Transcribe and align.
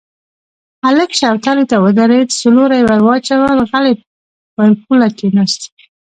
هلک 0.85 1.11
شوتلې 1.19 1.65
ته 1.71 1.75
ودرېد، 1.83 2.27
څو 2.39 2.47
لوره 2.55 2.75
يې 2.79 2.83
ور 2.87 3.01
واچول، 3.07 3.41
غلی 3.73 3.93
پر 4.55 4.69
پوله 4.83 5.07
کېناست. 5.17 5.61